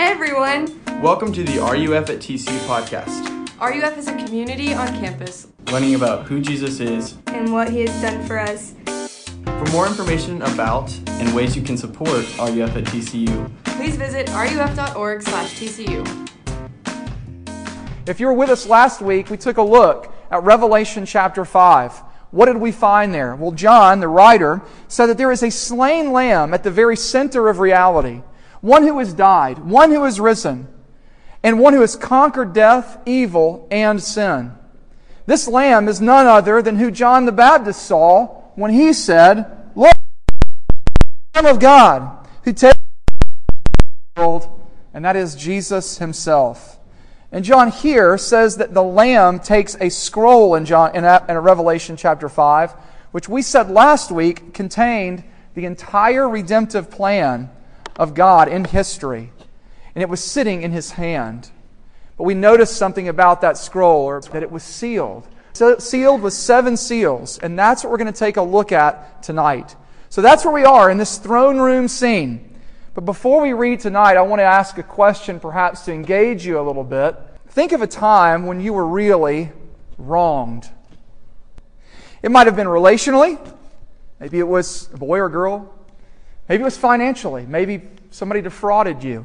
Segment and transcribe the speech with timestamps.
[0.00, 0.80] Hey everyone!
[1.02, 6.24] Welcome to the RUF at TCU podcast, RUF is a community on campus learning about
[6.24, 7.18] who Jesus is.
[7.26, 8.74] and what he has done for us.
[9.44, 15.20] For more information about and ways you can support RUF at TCU, Please visit ruf.org
[15.20, 16.30] slash TCU.
[18.06, 21.92] If you were with us last week, we took a look at Revelation chapter 5.
[22.30, 23.36] What did we find there?
[23.36, 27.50] Well, John, the writer, said that there is a slain lamb at the very center
[27.50, 28.22] of reality.
[28.60, 30.68] One who has died, one who has risen,
[31.42, 34.52] and one who has conquered death, evil, and sin.
[35.26, 39.92] This lamb is none other than who John the Baptist saw when he said, Look,
[41.32, 42.78] the Lamb of God, who takes
[44.16, 44.48] the world,
[44.92, 46.78] and that is Jesus himself.
[47.32, 51.96] And John here says that the Lamb takes a scroll in, John, in, in Revelation
[51.96, 52.72] chapter 5,
[53.12, 57.50] which we said last week contained the entire redemptive plan
[58.00, 59.30] of God in history.
[59.94, 61.50] And it was sitting in his hand.
[62.16, 65.28] But we noticed something about that scroll, or that it was sealed.
[65.52, 67.38] So, sealed with seven seals.
[67.38, 69.76] And that's what we're going to take a look at tonight.
[70.08, 72.58] So that's where we are in this throne room scene.
[72.94, 76.58] But before we read tonight, I want to ask a question perhaps to engage you
[76.58, 77.16] a little bit.
[77.48, 79.52] Think of a time when you were really
[79.98, 80.68] wronged.
[82.22, 83.38] It might have been relationally.
[84.18, 85.72] Maybe it was a boy or girl.
[86.50, 87.46] Maybe it was financially.
[87.46, 89.24] Maybe somebody defrauded you.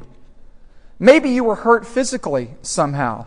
[1.00, 3.26] Maybe you were hurt physically somehow.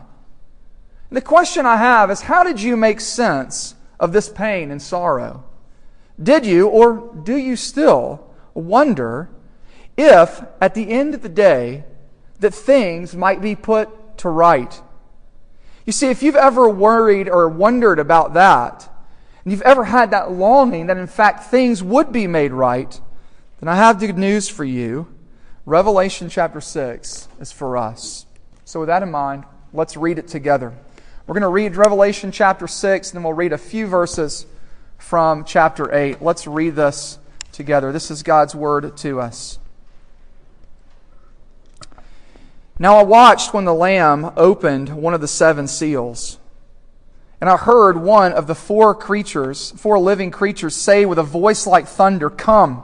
[1.10, 4.82] And the question I have is how did you make sense of this pain and
[4.82, 5.44] sorrow?
[6.22, 9.30] Did you, or do you still, wonder
[9.98, 11.84] if at the end of the day
[12.40, 14.82] that things might be put to right?
[15.86, 18.90] You see, if you've ever worried or wondered about that,
[19.44, 22.98] and you've ever had that longing that in fact things would be made right,
[23.60, 25.08] then I have good news for you.
[25.66, 28.26] Revelation chapter 6 is for us.
[28.66, 29.44] So, with that in mind,
[29.74, 30.74] let's read it together.
[31.28, 34.46] We're going to read Revelation chapter 6, and then we'll read a few verses
[34.98, 36.22] from chapter 8.
[36.22, 37.20] Let's read this
[37.52, 37.92] together.
[37.92, 39.60] This is God's word to us.
[42.80, 46.38] Now I watched when the Lamb opened one of the seven seals.
[47.42, 51.68] And I heard one of the four creatures, four living creatures, say with a voice
[51.68, 52.84] like thunder, Come.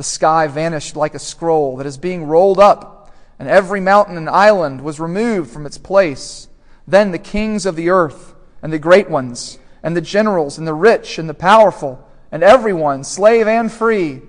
[0.00, 4.30] The sky vanished like a scroll that is being rolled up, and every mountain and
[4.30, 6.48] island was removed from its place.
[6.88, 10.72] Then the kings of the earth, and the great ones, and the generals, and the
[10.72, 12.02] rich, and the powerful,
[12.32, 14.22] and everyone, slave and free,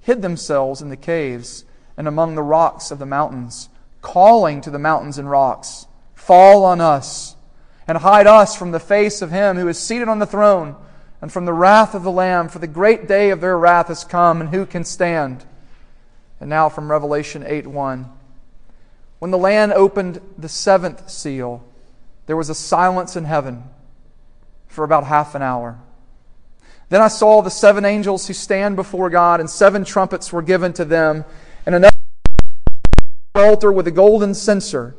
[0.00, 1.64] hid themselves in the caves
[1.96, 3.68] and among the rocks of the mountains,
[4.02, 7.34] calling to the mountains and rocks, Fall on us,
[7.88, 10.76] and hide us from the face of him who is seated on the throne
[11.20, 14.04] and from the wrath of the Lamb, for the great day of their wrath has
[14.04, 15.44] come, and who can stand?
[16.40, 18.10] And now from Revelation 8 1.
[19.18, 21.64] When the Lamb opened the seventh seal,
[22.26, 23.64] there was a silence in heaven,
[24.68, 25.78] for about half an hour.
[26.88, 30.72] Then I saw the seven angels who stand before God, and seven trumpets were given
[30.74, 31.24] to them,
[31.64, 31.96] and another
[33.34, 34.94] altar with a golden censer,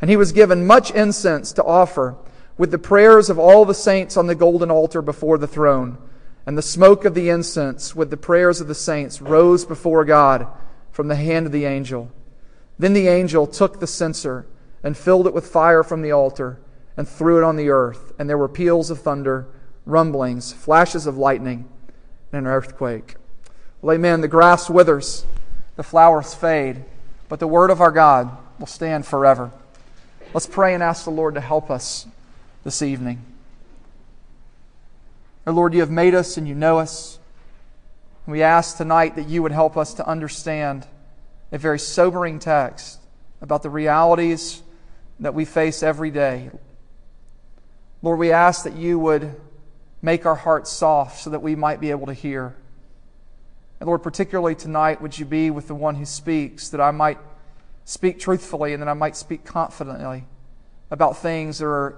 [0.00, 2.16] and he was given much incense to offer
[2.58, 5.98] with the prayers of all the saints on the golden altar before the throne.
[6.46, 10.46] And the smoke of the incense with the prayers of the saints rose before God
[10.90, 12.10] from the hand of the angel.
[12.78, 14.46] Then the angel took the censer
[14.82, 16.58] and filled it with fire from the altar
[16.96, 18.12] and threw it on the earth.
[18.18, 19.46] And there were peals of thunder,
[19.86, 21.68] rumblings, flashes of lightning,
[22.32, 23.16] and an earthquake.
[23.80, 24.20] Well, amen.
[24.20, 25.24] The grass withers,
[25.76, 26.84] the flowers fade,
[27.28, 29.50] but the word of our God will stand forever.
[30.34, 32.06] Let's pray and ask the Lord to help us
[32.64, 33.24] this evening.
[35.46, 37.18] Our Lord, you have made us and you know us.
[38.26, 40.86] We ask tonight that you would help us to understand
[41.50, 43.00] a very sobering text
[43.40, 44.62] about the realities
[45.18, 46.50] that we face every day.
[48.00, 49.40] Lord, we ask that you would
[50.00, 52.54] make our hearts soft so that we might be able to hear.
[53.80, 57.18] And Lord, particularly tonight, would you be with the one who speaks, that I might
[57.84, 60.24] speak truthfully and that I might speak confidently
[60.92, 61.96] about things that are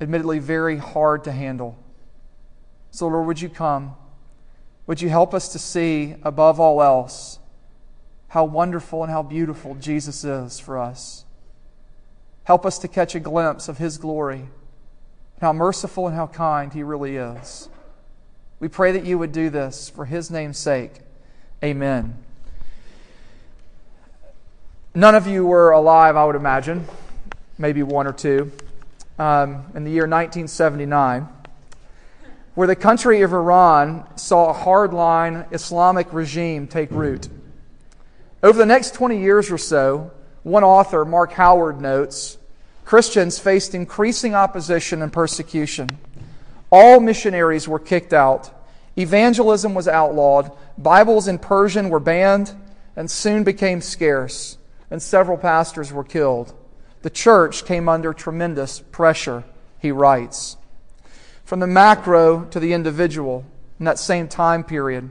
[0.00, 1.76] admittedly very hard to handle.
[2.90, 3.94] So, Lord, would you come?
[4.86, 7.38] Would you help us to see, above all else,
[8.28, 11.24] how wonderful and how beautiful Jesus is for us?
[12.44, 14.48] Help us to catch a glimpse of his glory,
[15.40, 17.68] how merciful and how kind he really is.
[18.60, 21.00] We pray that you would do this for his name's sake.
[21.62, 22.16] Amen.
[24.94, 26.86] None of you were alive, I would imagine,
[27.58, 28.50] maybe one or two,
[29.18, 31.28] um, in the year 1979
[32.58, 37.28] where the country of Iran saw a hardline Islamic regime take root.
[38.42, 40.10] Over the next 20 years or so,
[40.42, 42.36] one author, Mark Howard, notes
[42.84, 45.88] Christians faced increasing opposition and persecution.
[46.72, 48.50] All missionaries were kicked out,
[48.96, 52.56] evangelism was outlawed, Bibles in Persian were banned
[52.96, 54.58] and soon became scarce,
[54.90, 56.52] and several pastors were killed.
[57.08, 59.44] The church came under tremendous pressure,
[59.78, 60.58] he writes
[61.42, 63.46] from the macro to the individual
[63.78, 65.10] in that same time period.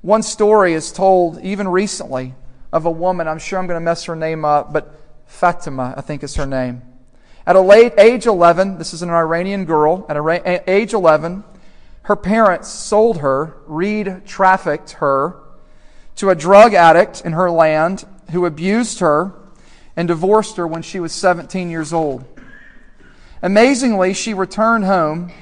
[0.00, 2.34] One story is told even recently
[2.72, 6.00] of a woman, I'm sure I'm going to mess her name up, but Fatima, I
[6.00, 6.82] think is her name.
[7.46, 11.44] At a late age 11, this is an Iranian girl, at age 11,
[12.02, 15.36] her parents sold her, reed trafficked her,
[16.16, 19.34] to a drug addict in her land who abused her
[19.96, 22.24] and divorced her when she was 17 years old.
[23.42, 25.32] Amazingly, she returned home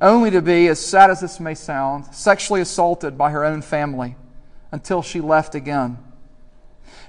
[0.00, 4.16] only to be, as sad as this may sound, sexually assaulted by her own family
[4.70, 5.98] until she left again.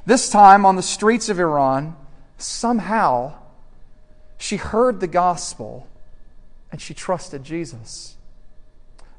[0.05, 1.95] This time on the streets of Iran,
[2.37, 3.35] somehow
[4.37, 5.87] she heard the gospel
[6.71, 8.15] and she trusted Jesus.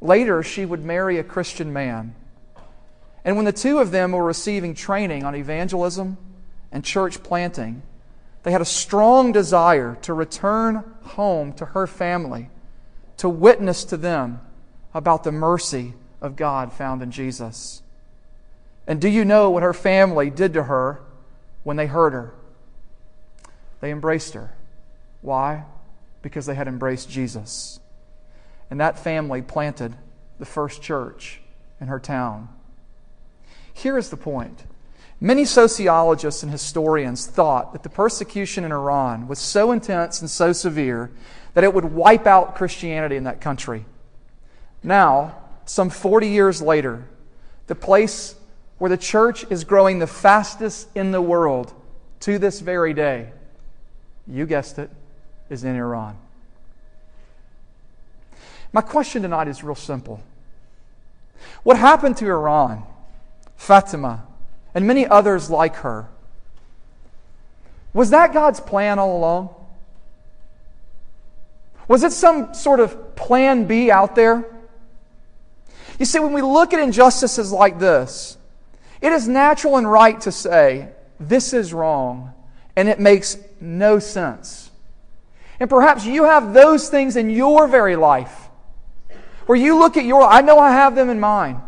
[0.00, 2.14] Later, she would marry a Christian man.
[3.24, 6.16] And when the two of them were receiving training on evangelism
[6.72, 7.82] and church planting,
[8.42, 12.50] they had a strong desire to return home to her family
[13.18, 14.40] to witness to them
[14.94, 17.82] about the mercy of God found in Jesus.
[18.86, 21.02] And do you know what her family did to her
[21.62, 22.34] when they heard her?
[23.80, 24.54] They embraced her.
[25.20, 25.64] Why?
[26.22, 27.78] Because they had embraced Jesus.
[28.70, 29.96] And that family planted
[30.38, 31.40] the first church
[31.78, 32.48] in her town.
[33.72, 34.64] Here is the point.
[35.20, 40.52] Many sociologists and historians thought that the persecution in Iran was so intense and so
[40.52, 41.10] severe
[41.52, 43.84] that it would wipe out Christianity in that country.
[44.82, 45.36] Now,
[45.66, 47.04] some 40 years later,
[47.66, 48.34] the place
[48.78, 51.74] where the church is growing the fastest in the world
[52.20, 53.30] to this very day,
[54.26, 54.90] you guessed it,
[55.50, 56.16] is in Iran.
[58.72, 60.22] My question tonight is real simple.
[61.62, 62.84] What happened to Iran,
[63.56, 64.26] Fatima,
[64.74, 66.08] and many others like her?
[67.92, 69.54] Was that God's plan all along?
[71.88, 74.44] Was it some sort of plan B out there?
[75.98, 78.38] You see, when we look at injustices like this,
[79.00, 82.32] it is natural and right to say, this is wrong,
[82.76, 84.70] and it makes no sense.
[85.58, 88.48] And perhaps you have those things in your very life
[89.46, 91.60] where you look at your, I know I have them in mind.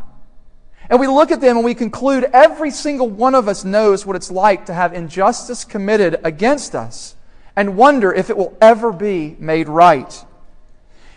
[0.91, 4.17] And we look at them and we conclude every single one of us knows what
[4.17, 7.17] it's like to have injustice committed against us
[7.57, 10.25] and wonder if it will ever be made right.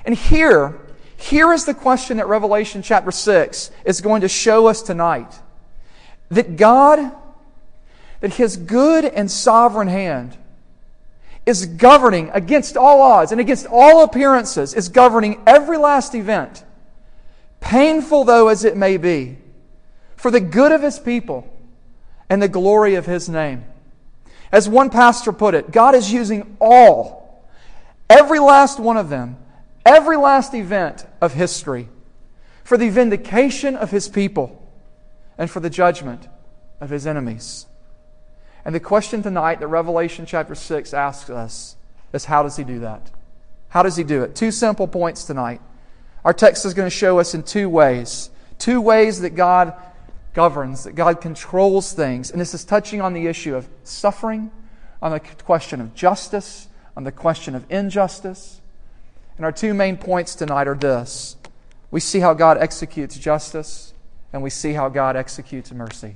[0.05, 0.79] And here,
[1.17, 5.39] here is the question that Revelation chapter 6 is going to show us tonight.
[6.29, 7.11] That God,
[8.19, 10.37] that His good and sovereign hand
[11.45, 16.63] is governing against all odds and against all appearances, is governing every last event,
[17.59, 19.37] painful though as it may be,
[20.15, 21.51] for the good of his people
[22.29, 23.65] and the glory of his name.
[24.51, 27.45] As one pastor put it, God is using all,
[28.09, 29.37] every last one of them,
[29.85, 31.89] every last event of history,
[32.63, 34.61] for the vindication of his people
[35.37, 36.27] and for the judgment
[36.79, 37.65] of his enemies.
[38.63, 41.75] And the question tonight that Revelation chapter 6 asks us
[42.13, 43.11] is how does he do that?
[43.69, 44.35] How does he do it?
[44.35, 45.61] Two simple points tonight.
[46.23, 48.29] Our text is going to show us in two ways.
[48.57, 49.73] Two ways that God
[50.35, 52.29] governs, that God controls things.
[52.29, 54.51] And this is touching on the issue of suffering,
[55.01, 58.61] on the question of justice, on the question of injustice.
[59.37, 61.37] And our two main points tonight are this
[61.89, 63.93] we see how God executes justice,
[64.33, 66.15] and we see how God executes mercy.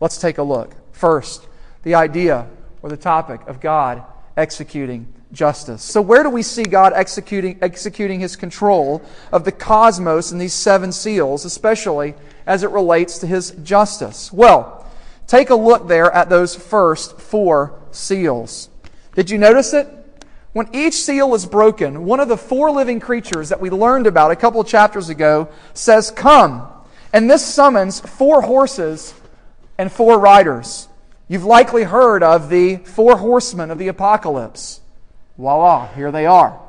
[0.00, 0.74] Let's take a look.
[0.92, 1.48] First,
[1.82, 2.46] the idea
[2.82, 4.04] or the topic of God
[4.36, 5.82] executing justice.
[5.82, 10.54] So, where do we see God executing, executing his control of the cosmos in these
[10.54, 12.14] seven seals, especially
[12.48, 14.32] as it relates to his justice?
[14.32, 14.90] Well,
[15.28, 18.70] take a look there at those first four seals.
[19.14, 19.86] Did you notice it?
[20.54, 24.30] When each seal is broken, one of the four living creatures that we learned about
[24.30, 26.66] a couple chapters ago says, Come.
[27.12, 29.14] And this summons four horses
[29.76, 30.88] and four riders.
[31.28, 34.80] You've likely heard of the four horsemen of the apocalypse.
[35.36, 36.60] Voila, here they are.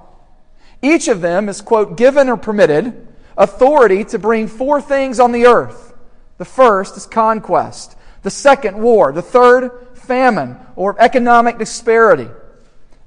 [0.81, 3.07] Each of them is, quote, given or permitted
[3.39, 5.95] authority to bring four things on the earth.
[6.37, 7.95] The first is conquest.
[8.21, 9.11] The second, war.
[9.11, 12.27] The third, famine or economic disparity.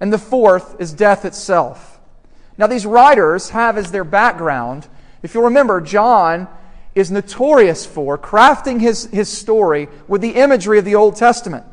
[0.00, 2.00] And the fourth is death itself.
[2.58, 4.88] Now, these riders have as their background,
[5.22, 6.48] if you'll remember, John
[6.94, 11.64] is notorious for crafting his, his story with the imagery of the Old Testament.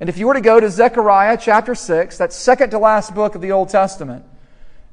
[0.00, 3.34] And if you were to go to Zechariah chapter 6, that second to last book
[3.34, 4.24] of the Old Testament,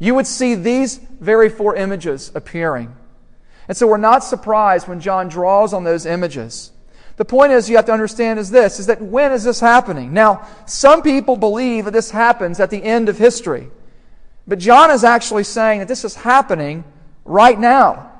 [0.01, 2.95] you would see these very four images appearing.
[3.67, 6.71] And so we're not surprised when John draws on those images.
[7.17, 10.11] The point is you have to understand is this is that when is this happening?
[10.11, 13.69] Now, some people believe that this happens at the end of history.
[14.47, 16.83] But John is actually saying that this is happening
[17.23, 18.11] right now.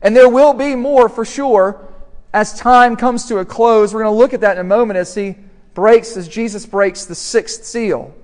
[0.00, 1.84] And there will be more for sure
[2.32, 3.92] as time comes to a close.
[3.92, 5.34] We're going to look at that in a moment as he
[5.74, 8.14] breaks, as Jesus breaks the sixth seal.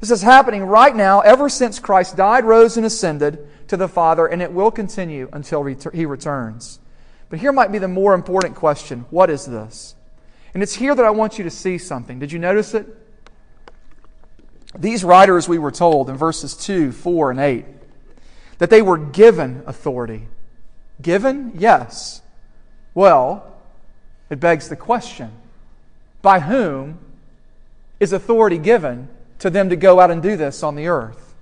[0.00, 4.26] This is happening right now, ever since Christ died, rose, and ascended to the Father,
[4.26, 6.80] and it will continue until he returns.
[7.28, 9.94] But here might be the more important question what is this?
[10.54, 12.18] And it's here that I want you to see something.
[12.18, 12.86] Did you notice it?
[14.76, 17.64] These riders, we were told in verses 2, 4, and 8,
[18.58, 20.28] that they were given authority.
[21.00, 21.52] Given?
[21.56, 22.22] Yes.
[22.94, 23.54] Well,
[24.30, 25.30] it begs the question
[26.22, 26.98] by whom
[28.00, 29.08] is authority given
[29.40, 31.34] to them to go out and do this on the earth?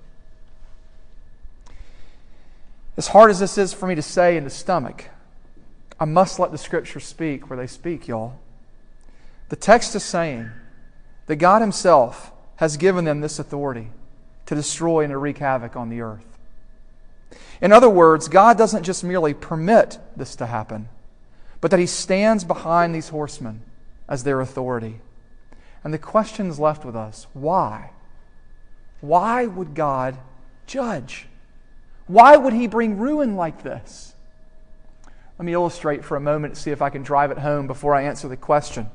[2.97, 5.05] As hard as this is for me to say in the stomach,
[5.99, 8.39] I must let the scriptures speak where they speak, y'all.
[9.49, 10.49] The text is saying
[11.27, 13.89] that God Himself has given them this authority
[14.47, 16.25] to destroy and to wreak havoc on the earth.
[17.61, 20.89] In other words, God doesn't just merely permit this to happen,
[21.61, 23.61] but that He stands behind these horsemen
[24.07, 24.99] as their authority.
[25.83, 27.91] And the question is left with us why?
[29.01, 30.17] Why would God
[30.67, 31.27] judge?
[32.07, 34.13] Why would He bring ruin like this?
[35.37, 37.95] Let me illustrate for a moment and see if I can drive it home before
[37.95, 38.89] I answer the question.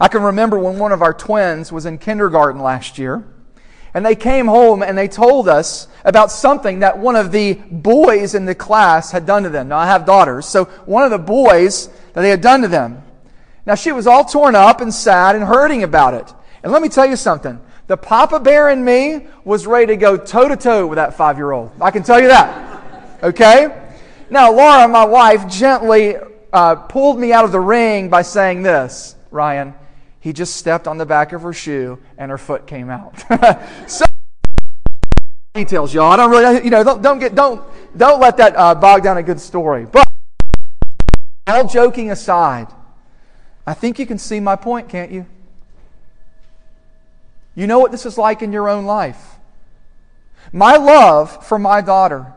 [0.00, 3.24] I can remember when one of our twins was in kindergarten last year.
[3.94, 8.34] And they came home and they told us about something that one of the boys
[8.34, 9.68] in the class had done to them.
[9.68, 13.02] Now, I have daughters, so one of the boys that they had done to them.
[13.68, 16.32] Now, she was all torn up and sad and hurting about it.
[16.62, 17.60] And let me tell you something.
[17.86, 21.36] The Papa Bear in me was ready to go toe to toe with that five
[21.36, 21.70] year old.
[21.78, 23.22] I can tell you that.
[23.22, 23.68] Okay?
[24.30, 26.16] Now, Laura, my wife, gently
[26.50, 29.74] uh, pulled me out of the ring by saying this Ryan,
[30.20, 33.22] he just stepped on the back of her shoe and her foot came out.
[33.86, 34.06] so
[35.52, 36.10] details, y'all.
[36.10, 37.62] I don't really, you know, don't, don't get, don't,
[37.94, 39.84] don't let that uh, bog down a good story.
[39.84, 40.08] But
[41.46, 42.68] all joking aside,
[43.68, 45.26] I think you can see my point, can't you?
[47.54, 49.34] You know what this is like in your own life.
[50.54, 52.32] My love for my daughter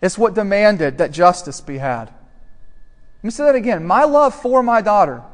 [0.00, 2.04] is what demanded that justice be had.
[2.04, 3.84] Let me say that again.
[3.84, 5.24] My love for my daughter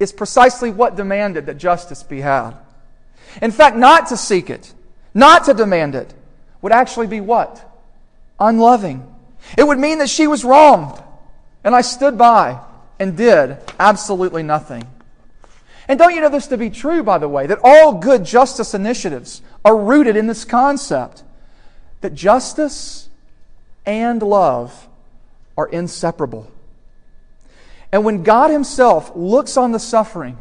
[0.00, 2.56] is precisely what demanded that justice be had.
[3.40, 4.74] In fact, not to seek it,
[5.14, 6.12] not to demand it,
[6.62, 7.64] would actually be what?
[8.40, 9.06] Unloving.
[9.56, 11.00] It would mean that she was wronged,
[11.62, 12.58] and I stood by
[13.00, 14.86] and did absolutely nothing.
[15.88, 18.74] And don't you know this to be true, by the way, that all good justice
[18.74, 21.24] initiatives are rooted in this concept
[22.02, 23.08] that justice
[23.84, 24.86] and love
[25.56, 26.50] are inseparable.
[27.90, 30.38] And when God Himself looks on the suffering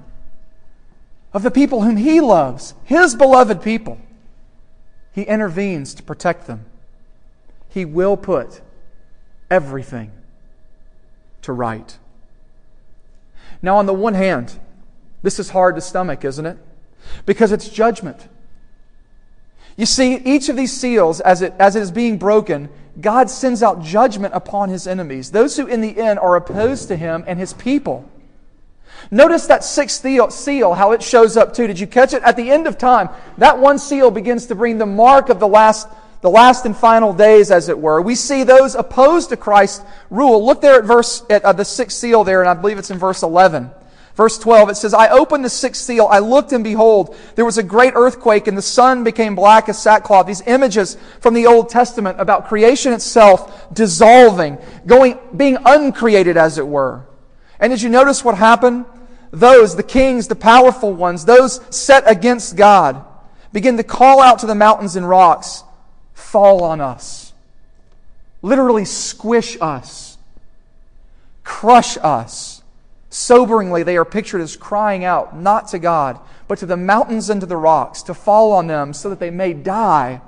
[1.34, 3.98] of the people whom He loves, His beloved people,
[5.14, 6.66] He intervenes to protect them.
[7.70, 8.62] He will put
[9.50, 10.12] everything
[11.42, 11.98] to right.
[13.62, 14.58] Now, on the one hand,
[15.22, 16.58] this is hard to stomach, isn't it?
[17.26, 18.28] Because it's judgment.
[19.76, 23.64] You see, each of these seals, as it, as it is being broken, God sends
[23.64, 27.40] out judgment upon his enemies, those who in the end are opposed to him and
[27.40, 28.10] his people.
[29.12, 30.02] Notice that sixth
[30.34, 31.68] seal, how it shows up too.
[31.68, 32.22] Did you catch it?
[32.24, 35.48] At the end of time, that one seal begins to bring the mark of the
[35.48, 35.88] last,
[36.22, 38.02] the last and final days, as it were.
[38.02, 40.46] We see those opposed to Christ's rule.
[40.46, 42.98] Look there at verse, at uh, the sixth seal there, and I believe it's in
[42.98, 43.72] verse 11.
[44.20, 46.06] Verse 12, it says, I opened the sixth seal.
[46.12, 49.82] I looked and behold, there was a great earthquake and the sun became black as
[49.82, 50.28] sackcloth.
[50.28, 56.68] These images from the Old Testament about creation itself dissolving, going, being uncreated as it
[56.68, 57.08] were.
[57.62, 58.84] And did you notice what happened?
[59.32, 63.06] Those, the kings, the powerful ones, those set against God,
[63.54, 65.64] begin to call out to the mountains and rocks,
[66.20, 67.34] fall on us.
[68.42, 70.18] Literally squish us.
[71.44, 72.62] Crush us.
[73.10, 77.42] Soberingly, they are pictured as crying out, not to God, but to the mountains and
[77.42, 80.22] to the rocks, to fall on them so that they may die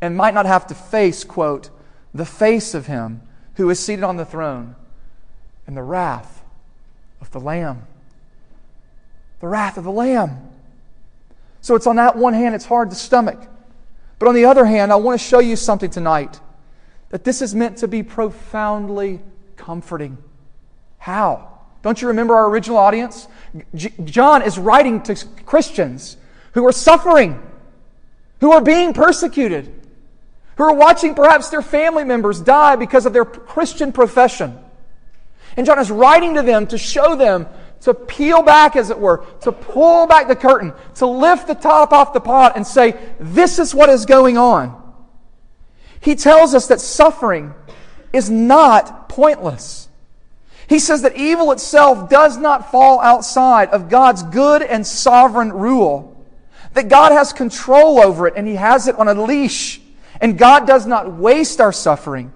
[0.00, 1.70] and might not have to face, quote,
[2.12, 3.22] the face of him
[3.54, 4.74] who is seated on the throne
[5.66, 6.42] and the wrath
[7.20, 7.86] of the Lamb.
[9.40, 10.50] The wrath of the Lamb.
[11.60, 13.40] So it's on that one hand, it's hard to stomach.
[14.18, 16.40] But on the other hand, I want to show you something tonight
[17.10, 19.20] that this is meant to be profoundly
[19.56, 20.18] comforting.
[20.98, 21.60] How?
[21.82, 23.28] Don't you remember our original audience?
[24.04, 26.16] John is writing to Christians
[26.52, 27.40] who are suffering,
[28.40, 29.72] who are being persecuted,
[30.56, 34.58] who are watching perhaps their family members die because of their Christian profession.
[35.56, 37.46] And John is writing to them to show them
[37.84, 41.92] to peel back, as it were, to pull back the curtain, to lift the top
[41.92, 44.82] off the pot and say, This is what is going on.
[46.00, 47.54] He tells us that suffering
[48.12, 49.88] is not pointless.
[50.66, 56.10] He says that evil itself does not fall outside of God's good and sovereign rule.
[56.72, 59.78] That God has control over it and He has it on a leash.
[60.22, 62.32] And God does not waste our suffering,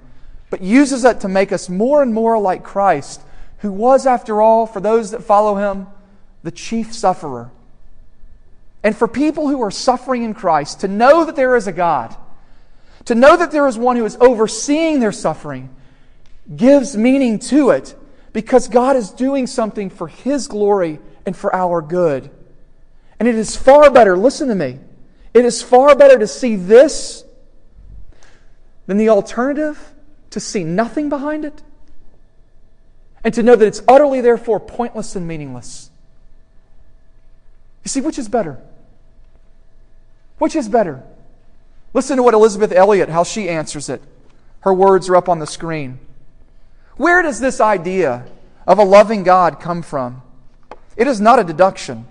[0.50, 3.22] but uses it to make us more and more like Christ,
[3.58, 5.86] who was, after all, for those that follow Him,
[6.42, 7.50] the chief sufferer.
[8.82, 12.14] And for people who are suffering in Christ, to know that there is a God,
[13.06, 15.74] to know that there is one who is overseeing their suffering,
[16.54, 17.96] gives meaning to it
[18.32, 22.30] because God is doing something for His glory and for our good.
[23.18, 24.78] And it is far better, listen to me,
[25.34, 27.24] it is far better to see this
[28.86, 29.92] than the alternative
[30.30, 31.62] to see nothing behind it
[33.24, 35.90] and to know that it's utterly, therefore, pointless and meaningless.
[37.84, 38.58] You see, which is better?
[40.38, 41.02] Which is better?
[41.94, 44.02] Listen to what Elisabeth Elliot, how she answers it.
[44.60, 45.98] Her words are up on the screen.
[46.96, 48.26] Where does this idea
[48.66, 50.22] of a loving God come from?
[50.96, 52.06] It is not a deduction.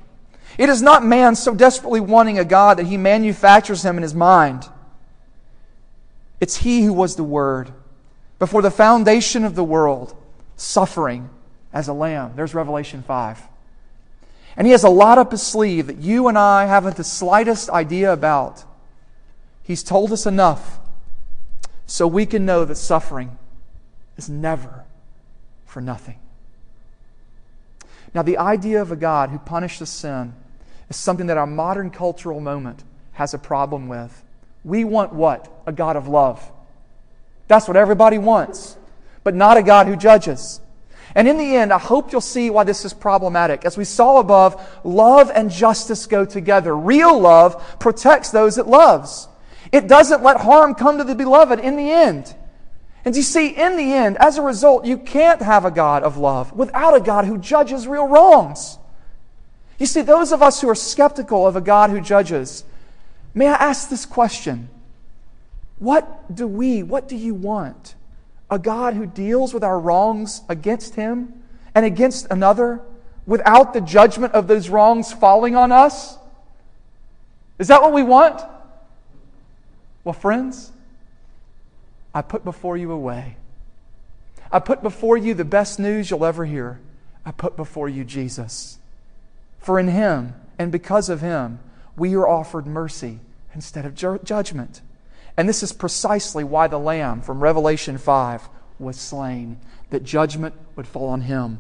[0.58, 4.16] It is not man so desperately wanting a God that he manufactures him in his
[4.16, 4.68] mind.
[6.40, 7.72] It's he who was the Word
[8.40, 10.16] before the foundation of the world,
[10.58, 11.30] suffering
[11.72, 12.34] as a lamb.
[12.36, 13.42] There's Revelation 5.
[14.58, 17.70] And he has a lot up his sleeve that you and I haven't the slightest
[17.70, 18.66] idea about.
[19.64, 20.80] He's told us enough
[21.86, 23.38] so we can know that suffering
[24.18, 24.84] is never
[25.66, 26.18] for nothing.
[28.14, 30.34] Now, the idea of a God who punishes sin
[30.90, 34.24] is something that our modern cultural moment has a problem with.
[34.64, 35.52] We want what?
[35.68, 36.52] A God of love.
[37.48, 38.77] That's what everybody wants,
[39.28, 40.62] but not a God who judges.
[41.14, 43.66] And in the end, I hope you'll see why this is problematic.
[43.66, 46.74] As we saw above, love and justice go together.
[46.74, 49.28] Real love protects those it loves.
[49.74, 52.34] It doesn't let harm come to the beloved in the end.
[53.04, 56.16] And you see, in the end, as a result, you can't have a God of
[56.16, 58.78] love without a God who judges real wrongs.
[59.78, 62.64] You see, those of us who are skeptical of a God who judges,
[63.34, 64.70] may I ask this question?
[65.80, 67.96] What do we, what do you want?
[68.50, 71.44] A God who deals with our wrongs against Him
[71.76, 72.82] and against another
[73.26, 76.18] without the judgment of those wrongs falling on us?
[77.60, 78.42] Is that what we want?
[80.04, 80.72] Well, friends,
[82.14, 83.36] I put before you a way.
[84.52, 86.80] I put before you the best news you'll ever hear.
[87.26, 88.80] I put before you Jesus.
[89.60, 91.60] For in him, and because of him,
[91.98, 93.20] we are offered mercy
[93.54, 94.82] instead of judgment.
[95.38, 99.60] And this is precisely why the Lamb from Revelation 5 was slain,
[99.92, 101.60] that judgment would fall on him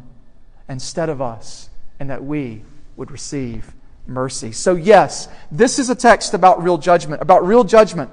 [0.67, 2.63] instead of us, and that we
[2.95, 3.73] would receive
[4.07, 4.51] mercy.
[4.51, 8.09] So, yes, this is a text about real judgment, about real judgment,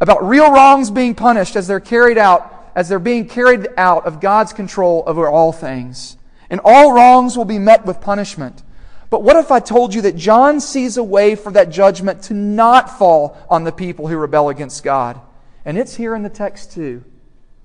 [0.00, 4.20] about real wrongs being punished as they're carried out, as they're being carried out of
[4.20, 6.16] God's control over all things.
[6.48, 8.62] And all wrongs will be met with punishment.
[9.10, 12.34] But what if I told you that John sees a way for that judgment to
[12.34, 15.20] not fall on the people who rebel against God?
[15.64, 17.04] And it's here in the text too.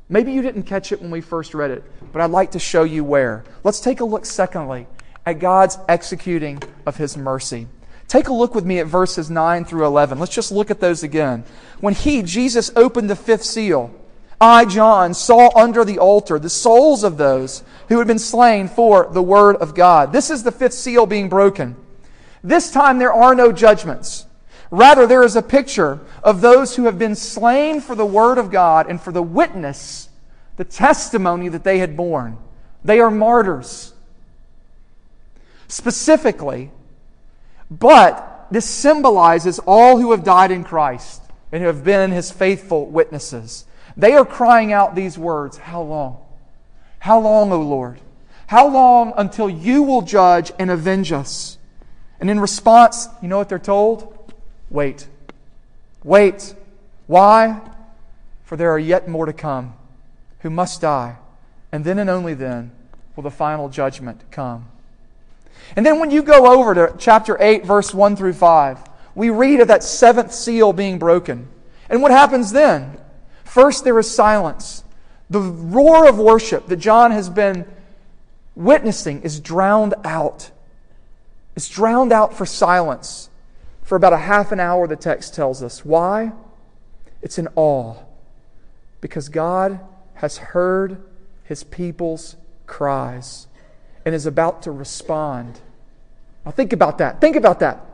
[0.10, 2.84] Maybe you didn't catch it when we first read it, but I'd like to show
[2.84, 3.44] you where.
[3.64, 4.88] Let's take a look, secondly,
[5.26, 7.68] at God's executing of his mercy.
[8.08, 10.20] Take a look with me at verses 9 through 11.
[10.20, 11.44] Let's just look at those again.
[11.80, 13.94] When he, Jesus, opened the fifth seal,
[14.40, 19.08] I, John, saw under the altar the souls of those who had been slain for
[19.12, 20.12] the word of God.
[20.12, 21.76] This is the fifth seal being broken.
[22.44, 24.26] This time there are no judgments.
[24.72, 28.52] Rather, there is a picture of those who have been slain for the word of
[28.52, 30.10] God and for the witness,
[30.58, 32.38] the testimony that they had borne.
[32.84, 33.94] They are martyrs.
[35.68, 36.72] Specifically,
[37.72, 41.22] but this symbolizes all who have died in Christ
[41.52, 43.66] and who have been his faithful witnesses.
[43.98, 46.18] They are crying out these words How long?
[47.00, 48.00] How long, O Lord?
[48.48, 51.58] How long until you will judge and avenge us?
[52.20, 54.34] And in response, you know what they're told?
[54.70, 55.08] Wait.
[56.04, 56.56] Wait.
[57.08, 57.62] Why?
[58.44, 59.74] For there are yet more to come
[60.40, 61.18] who must die,
[61.72, 62.72] and then and only then
[63.16, 64.68] will the final judgment come.
[65.76, 68.80] And then when you go over to chapter 8, verse 1 through 5,
[69.16, 71.48] we read of that seventh seal being broken.
[71.90, 72.98] And what happens then?
[73.46, 74.84] First, there is silence.
[75.30, 77.66] The roar of worship that John has been
[78.56, 80.52] witnessing is drowned out.
[81.56, 83.30] It's drowned out for silence
[83.86, 85.86] for about a half an hour, the text tells us.
[85.86, 86.34] Why?
[87.22, 87.96] It's in awe.
[89.00, 89.80] Because God
[90.16, 91.02] has heard
[91.44, 93.48] his people's cries
[94.04, 95.60] and is about to respond.
[96.44, 97.22] Now, think about that.
[97.22, 97.86] Think about that.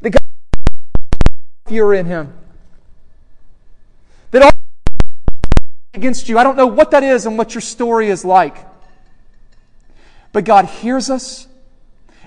[0.00, 0.22] The God,
[1.66, 2.32] if you're in him,
[5.94, 6.38] against you.
[6.38, 8.56] I don't know what that is and what your story is like.
[10.32, 11.46] But God hears us.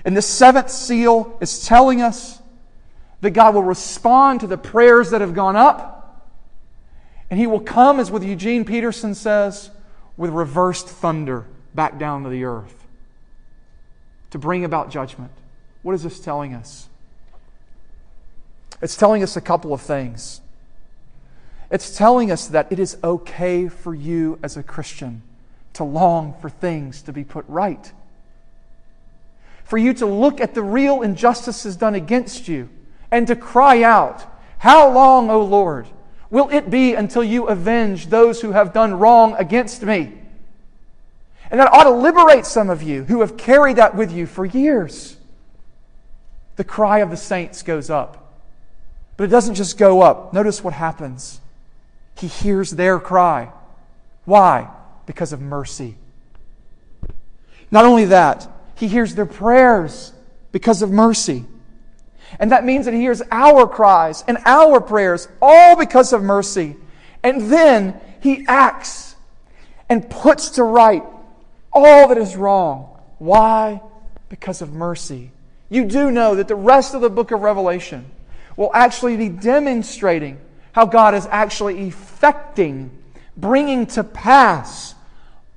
[0.04, 2.40] And the seventh seal is telling us
[3.20, 6.26] that God will respond to the prayers that have gone up.
[7.30, 9.70] And He will come, as with Eugene Peterson says,
[10.16, 12.86] with reversed thunder back down to the earth
[14.30, 15.32] to bring about judgment.
[15.82, 16.88] What is this telling us?
[18.80, 20.40] It's telling us a couple of things.
[21.70, 25.22] It's telling us that it is okay for you as a Christian
[25.74, 27.92] to long for things to be put right.
[29.64, 32.70] For you to look at the real injustices done against you
[33.10, 34.24] and to cry out,
[34.58, 35.86] How long, O Lord,
[36.30, 40.14] will it be until you avenge those who have done wrong against me?
[41.50, 44.44] And that ought to liberate some of you who have carried that with you for
[44.44, 45.16] years.
[46.56, 48.34] The cry of the saints goes up.
[49.16, 50.32] But it doesn't just go up.
[50.32, 51.40] Notice what happens.
[52.18, 53.52] He hears their cry.
[54.24, 54.68] Why?
[55.06, 55.96] Because of mercy.
[57.70, 60.12] Not only that, He hears their prayers
[60.52, 61.44] because of mercy.
[62.38, 66.76] And that means that He hears our cries and our prayers, all because of mercy.
[67.22, 69.14] And then He acts
[69.88, 71.02] and puts to right
[71.72, 72.88] all that is wrong.
[73.18, 73.80] Why?
[74.28, 75.30] Because of mercy.
[75.70, 78.10] You do know that the rest of the book of Revelation
[78.56, 80.38] will actually be demonstrating
[80.72, 82.90] how God is actually effecting,
[83.36, 84.94] bringing to pass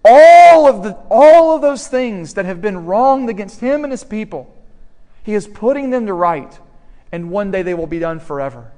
[0.03, 4.03] all of, the, all of those things that have been wronged against him and his
[4.03, 4.55] people.
[5.23, 6.59] He is putting them to right,
[7.11, 8.71] and one day they will be done forever.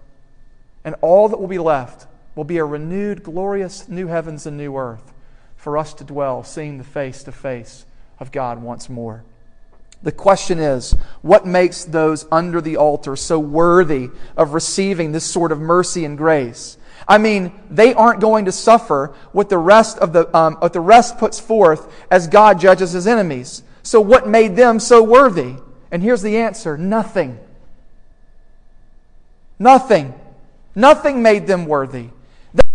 [0.84, 4.76] And all that will be left will be a renewed, glorious new heavens and new
[4.76, 5.13] earth
[5.56, 7.86] for us to dwell, seeing the face to face
[8.19, 9.24] of God once more.
[10.04, 15.54] The question is, what makes those under the altar so worthy of receiving this sort
[15.54, 16.78] of mercy and grace?
[17.08, 20.82] I mean, they aren't going to suffer what the rest of the um, what the
[20.82, 23.63] rest puts forth as God judges his enemies.
[23.82, 25.56] So, what made them so worthy?
[25.92, 27.39] And here's the answer: nothing.
[29.58, 30.13] Nothing.
[30.76, 32.10] Nothing made them worthy.
[32.54, 32.68] That's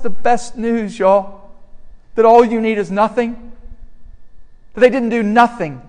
[0.00, 1.50] the best news, y'all.
[2.14, 3.52] That all you need is nothing.
[4.74, 5.80] That they didn't do nothing.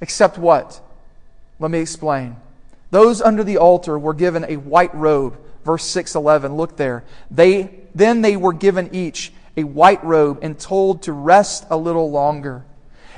[0.00, 0.80] Except what?
[1.58, 2.36] Let me explain.
[2.90, 5.38] Those under the altar were given a white robe.
[5.64, 7.04] Verse 611, look there.
[7.30, 12.10] They, then they were given each a white robe and told to rest a little
[12.10, 12.64] longer.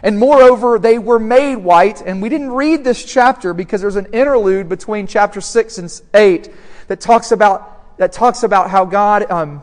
[0.03, 2.03] And moreover, they were made white.
[2.03, 6.51] And we didn't read this chapter because there's an interlude between chapter 6 and 8
[6.89, 9.31] that talks about, that talks about how God.
[9.31, 9.63] Um,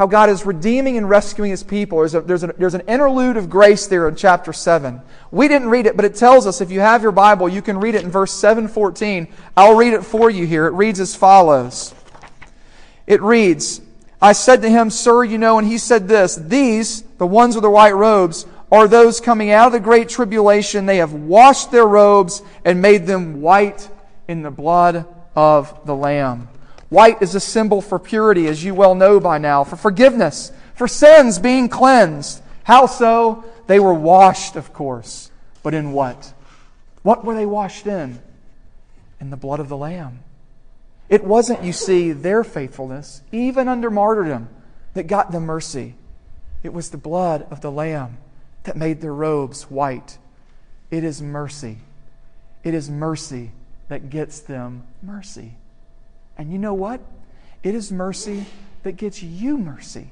[0.00, 1.98] how God is redeeming and rescuing his people.
[1.98, 4.98] There's, a, there's, a, there's an interlude of grace there in chapter 7.
[5.30, 7.78] We didn't read it, but it tells us if you have your Bible, you can
[7.78, 9.28] read it in verse 714.
[9.58, 10.66] I'll read it for you here.
[10.66, 11.94] It reads as follows
[13.06, 13.82] It reads,
[14.22, 17.64] I said to him, Sir, you know, and he said this These, the ones with
[17.64, 20.86] the white robes, are those coming out of the great tribulation.
[20.86, 23.86] They have washed their robes and made them white
[24.26, 25.04] in the blood
[25.36, 26.48] of the Lamb.
[26.90, 30.86] White is a symbol for purity, as you well know by now, for forgiveness, for
[30.86, 32.42] sins being cleansed.
[32.64, 33.44] How so?
[33.68, 35.30] They were washed, of course.
[35.62, 36.34] But in what?
[37.02, 38.20] What were they washed in?
[39.20, 40.24] In the blood of the Lamb.
[41.08, 44.48] It wasn't, you see, their faithfulness, even under martyrdom,
[44.94, 45.94] that got them mercy.
[46.62, 48.18] It was the blood of the Lamb
[48.64, 50.18] that made their robes white.
[50.90, 51.78] It is mercy.
[52.64, 53.52] It is mercy
[53.88, 55.54] that gets them mercy.
[56.40, 57.02] And you know what?
[57.62, 58.46] It is mercy
[58.82, 60.10] that gets you mercy.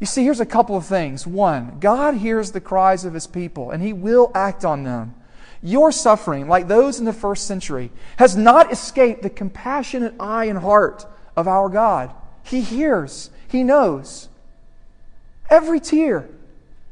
[0.00, 1.28] You see, here's a couple of things.
[1.28, 5.14] One, God hears the cries of his people, and he will act on them.
[5.62, 10.58] Your suffering, like those in the first century, has not escaped the compassionate eye and
[10.58, 11.06] heart
[11.36, 12.12] of our God.
[12.42, 14.28] He hears, he knows.
[15.48, 16.28] Every tear,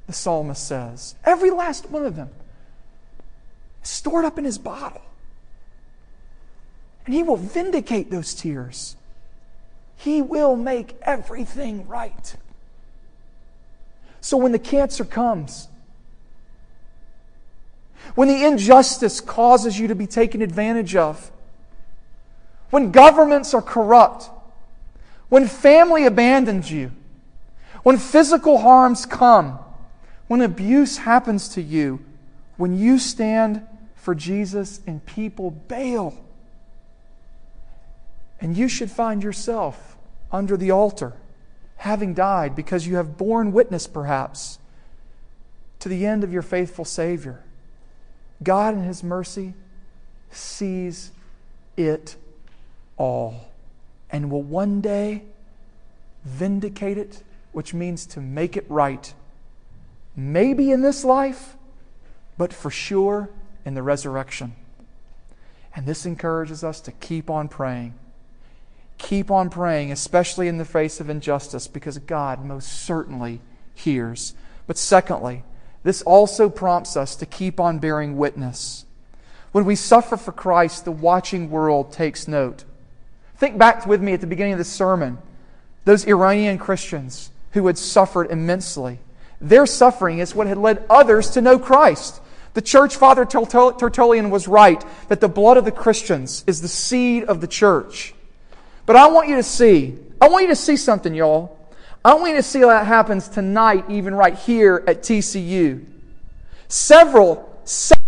[0.07, 2.31] the psalmist says, every last one of them,
[3.83, 5.03] stored up in his bottle.
[7.07, 8.97] And He will vindicate those tears.
[9.97, 12.37] He will make everything right.
[14.21, 15.69] So when the cancer comes,
[18.15, 21.31] when the injustice causes you to be taken advantage of,
[22.71, 24.31] when governments are corrupt,
[25.29, 26.93] when family abandons you,
[27.83, 29.59] when physical harms come,
[30.29, 32.01] when abuse happens to you,
[32.57, 36.15] when you stand for Jesus and people bail
[38.41, 39.97] and you should find yourself
[40.33, 41.15] under the altar,
[41.77, 44.59] having died because you have borne witness, perhaps,
[45.81, 47.43] to the end of your faithful Savior.
[48.43, 49.55] God, in His mercy,
[50.31, 51.11] sees
[51.77, 52.17] it
[52.97, 53.49] all
[54.11, 55.23] and will one day
[56.25, 57.23] vindicate it,
[57.53, 59.13] which means to make it right.
[60.17, 61.57] Maybe in this life,
[62.37, 63.31] but for sure
[63.65, 64.55] in the resurrection.
[65.75, 67.95] And this encourages us to keep on praying
[69.01, 73.41] keep on praying, especially in the face of injustice, because God most certainly
[73.75, 74.35] hears.
[74.67, 75.43] But secondly,
[75.83, 78.85] this also prompts us to keep on bearing witness.
[79.53, 82.65] When we suffer for Christ, the watching world takes note.
[83.37, 85.19] Think back with me at the beginning of the sermon.
[85.87, 88.99] Those Iranian Christians who had suffered immensely.
[89.41, 92.21] Their suffering is what had led others to know Christ.
[92.53, 97.25] The church father Tertullian was right that the blood of the Christians is the seed
[97.25, 98.15] of the church.
[98.91, 101.57] But I want you to see, I want you to see something, y'all.
[102.05, 105.87] I want you to see that happens tonight, even right here at TCU.
[106.67, 108.05] Several, several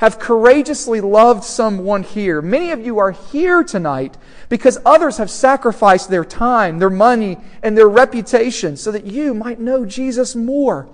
[0.00, 2.42] have courageously loved someone here.
[2.42, 4.18] Many of you are here tonight
[4.50, 9.58] because others have sacrificed their time, their money, and their reputation so that you might
[9.58, 10.90] know Jesus more.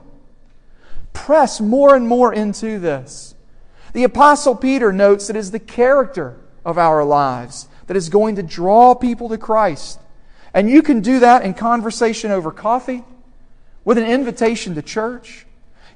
[1.12, 3.34] Press more and more into this.
[3.94, 8.42] The Apostle Peter notes it is the character of our lives that is going to
[8.42, 10.00] draw people to Christ.
[10.52, 13.04] And you can do that in conversation over coffee,
[13.84, 15.46] with an invitation to church.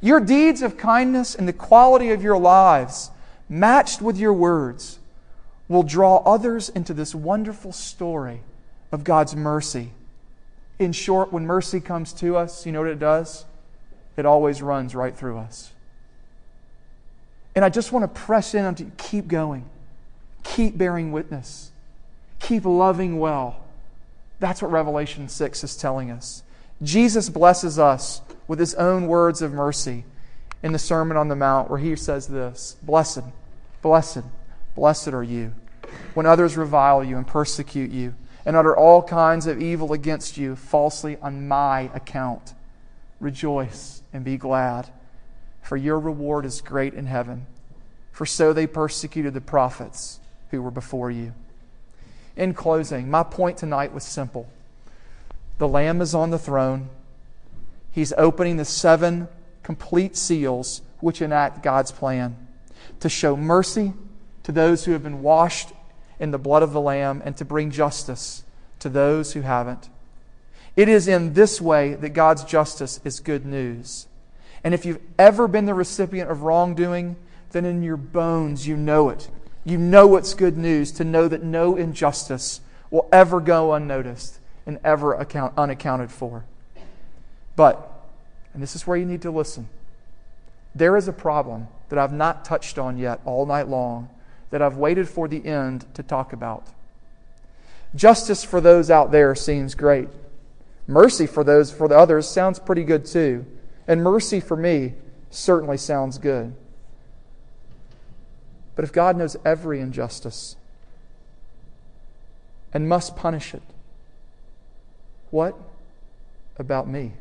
[0.01, 3.11] Your deeds of kindness and the quality of your lives,
[3.49, 4.99] matched with your words,
[5.69, 8.41] will draw others into this wonderful story
[8.93, 9.91] of God's mercy.
[10.79, 13.45] In short, when mercy comes to us, you know what it does?
[14.17, 15.73] It always runs right through us.
[17.55, 19.65] And I just want to press in on to keep going,
[20.45, 21.70] keep bearing witness.
[22.41, 23.65] Keep loving well.
[24.39, 26.43] That's what Revelation 6 is telling us.
[26.83, 30.05] Jesus blesses us with his own words of mercy
[30.63, 33.23] in the Sermon on the Mount, where he says this Blessed,
[33.83, 34.25] blessed,
[34.75, 35.55] blessed are you
[36.15, 38.15] when others revile you and persecute you
[38.47, 42.55] and utter all kinds of evil against you falsely on my account.
[43.19, 44.89] Rejoice and be glad,
[45.63, 47.47] for your reward is great in heaven.
[48.13, 51.35] For so they persecuted the prophets who were before you.
[52.41, 54.49] In closing, my point tonight was simple
[55.59, 56.89] the Lamb is on the throne,
[57.91, 59.29] He's opening the seven
[59.63, 62.49] complete seals which enact God's plan
[63.01, 63.93] to show mercy
[64.45, 65.73] to those who have been washed
[66.19, 68.43] in the blood of the Lamb and to bring justice
[68.79, 69.91] to those who haven't.
[70.77, 74.07] It is in this way that God's justice is good news.
[74.65, 77.17] And if you've ever been the recipient of wrongdoing,
[77.51, 79.29] then in your bones you know it.
[79.65, 84.79] You know it's good news to know that no injustice will ever go unnoticed and
[84.85, 86.45] ever account, unaccounted for.
[87.57, 87.91] But,
[88.55, 89.69] and this is where you need to listen,
[90.75, 94.09] there is a problem that I've not touched on yet all night long
[94.51, 96.67] that I've waited for the end to talk about.
[97.95, 100.09] Justice for those out there seems great.
[100.87, 103.45] Mercy for those for the others sounds pretty good too.
[103.87, 104.95] And mercy for me
[105.31, 106.55] certainly sounds good.
[108.75, 110.57] But if God knows every injustice
[112.73, 113.63] and must punish it,
[115.31, 115.57] what
[116.59, 117.13] about me?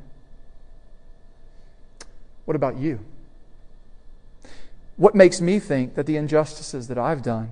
[2.45, 2.99] What about you?
[4.97, 7.51] What makes me think that the injustices that I've done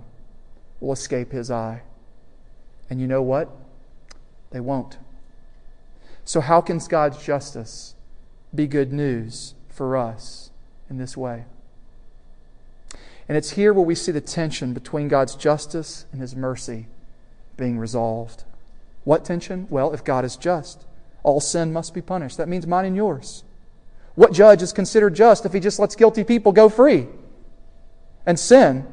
[0.79, 1.81] will escape his eye?
[2.89, 3.49] And you know what?
[4.51, 4.97] They won't.
[6.25, 7.95] So, how can God's justice
[8.53, 10.51] be good news for us
[10.89, 11.45] in this way?
[13.27, 16.87] And it's here where we see the tension between God's justice and his mercy
[17.57, 18.43] being resolved.
[19.03, 19.67] What tension?
[19.69, 20.85] Well, if God is just,
[21.23, 22.37] all sin must be punished.
[22.37, 23.43] That means mine and yours.
[24.15, 27.07] What judge is considered just if he just lets guilty people go free?
[28.25, 28.85] And sin,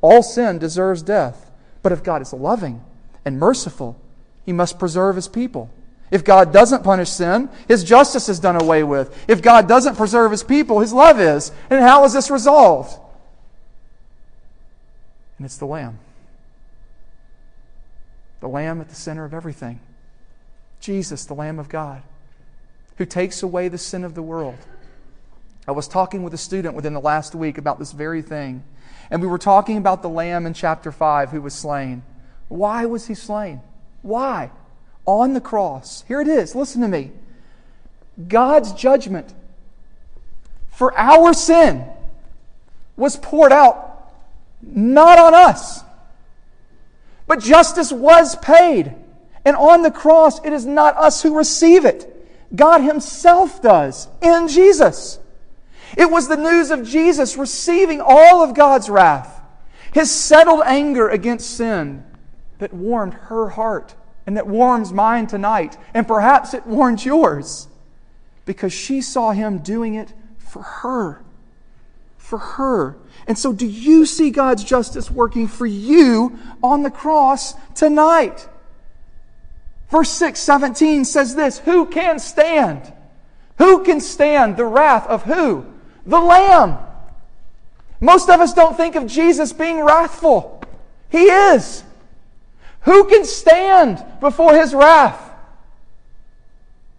[0.00, 1.50] all sin deserves death.
[1.82, 2.82] But if God is loving
[3.24, 4.00] and merciful,
[4.44, 5.70] he must preserve his people.
[6.10, 9.16] If God doesn't punish sin, his justice is done away with.
[9.28, 11.52] If God doesn't preserve his people, his love is.
[11.70, 12.98] And how is this resolved?
[15.42, 15.98] And it's the Lamb.
[18.38, 19.80] The Lamb at the center of everything.
[20.78, 22.04] Jesus, the Lamb of God,
[22.98, 24.58] who takes away the sin of the world.
[25.66, 28.62] I was talking with a student within the last week about this very thing.
[29.10, 32.04] And we were talking about the Lamb in chapter 5 who was slain.
[32.46, 33.62] Why was he slain?
[34.02, 34.52] Why?
[35.06, 36.04] on the cross.
[36.06, 36.54] Here it is.
[36.54, 37.10] Listen to me.
[38.28, 39.34] God's judgment
[40.70, 41.84] for our sin
[42.96, 43.91] was poured out
[44.62, 45.82] not on us,
[47.26, 48.94] but justice was paid.
[49.44, 52.08] And on the cross, it is not us who receive it.
[52.54, 55.18] God Himself does in Jesus.
[55.96, 59.42] It was the news of Jesus receiving all of God's wrath,
[59.92, 62.04] His settled anger against sin
[62.58, 63.94] that warmed her heart
[64.26, 65.76] and that warms mine tonight.
[65.92, 67.66] And perhaps it warms yours
[68.44, 71.21] because she saw him doing it for her.
[72.22, 72.96] For her.
[73.26, 78.48] And so, do you see God's justice working for you on the cross tonight?
[79.90, 82.92] Verse 6, 17 says this Who can stand?
[83.58, 85.66] Who can stand the wrath of who?
[86.06, 86.78] The Lamb.
[88.00, 90.62] Most of us don't think of Jesus being wrathful.
[91.10, 91.84] He is.
[92.82, 95.20] Who can stand before his wrath?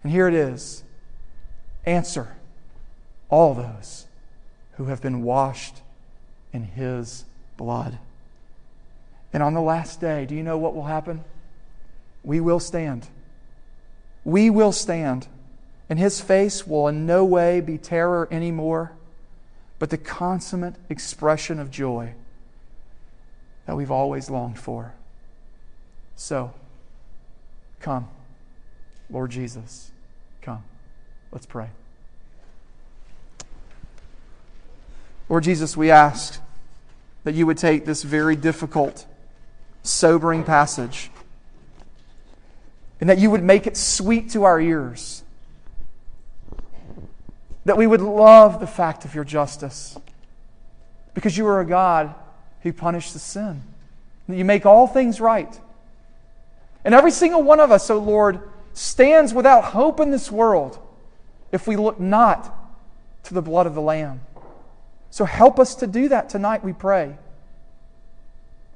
[0.02, 0.84] And here it is
[1.86, 2.34] answer
[3.28, 4.03] all those
[4.76, 5.82] who have been washed
[6.52, 7.24] in his
[7.56, 7.98] blood.
[9.32, 11.24] And on the last day, do you know what will happen?
[12.22, 13.08] We will stand.
[14.24, 15.28] We will stand.
[15.88, 18.92] And his face will in no way be terror anymore,
[19.78, 22.14] but the consummate expression of joy
[23.66, 24.94] that we've always longed for.
[26.16, 26.54] So,
[27.80, 28.08] come,
[29.10, 29.90] Lord Jesus,
[30.40, 30.64] come.
[31.32, 31.70] Let's pray.
[35.28, 36.40] Lord Jesus, we ask
[37.24, 39.06] that you would take this very difficult,
[39.82, 41.10] sobering passage
[43.00, 45.22] and that you would make it sweet to our ears.
[47.64, 49.98] That we would love the fact of your justice
[51.14, 52.14] because you are a God
[52.62, 53.62] who punished the sin.
[54.28, 55.60] That you make all things right.
[56.84, 58.40] And every single one of us, O oh Lord,
[58.74, 60.78] stands without hope in this world
[61.52, 62.54] if we look not
[63.24, 64.20] to the blood of the Lamb.
[65.14, 67.16] So help us to do that tonight, we pray.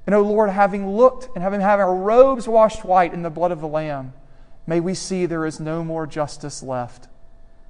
[0.07, 3.29] And, O oh Lord, having looked and having had our robes washed white in the
[3.29, 4.13] blood of the Lamb,
[4.65, 7.09] may we see there is no more justice left,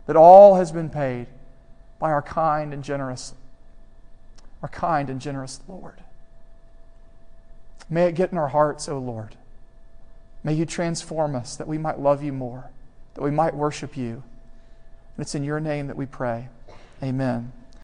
[0.05, 1.29] that all has been paid
[1.99, 3.33] by our kind and generous,
[4.61, 6.03] our kind and generous Lord.
[7.89, 9.35] May it get in our hearts, O oh Lord
[10.45, 12.69] May you transform us that we might love you more,
[13.15, 14.23] that we might worship you.
[15.17, 16.49] And it's in your name that we pray.
[17.03, 17.51] Amen.